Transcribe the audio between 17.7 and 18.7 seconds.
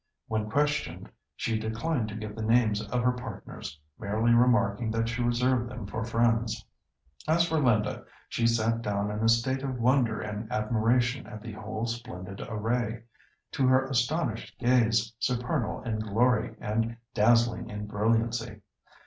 brilliancy.